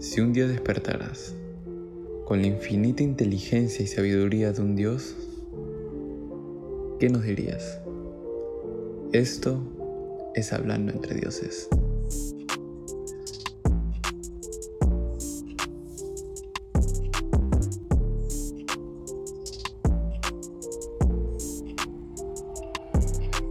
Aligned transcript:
Si 0.00 0.20
un 0.20 0.32
día 0.32 0.46
despertaras 0.46 1.34
con 2.24 2.40
la 2.40 2.46
infinita 2.46 3.02
inteligencia 3.02 3.82
y 3.82 3.88
sabiduría 3.88 4.52
de 4.52 4.62
un 4.62 4.76
Dios, 4.76 5.16
¿qué 7.00 7.08
nos 7.08 7.24
dirías? 7.24 7.80
Esto 9.12 9.60
es 10.36 10.52
hablando 10.52 10.92
entre 10.92 11.16
dioses. 11.16 11.68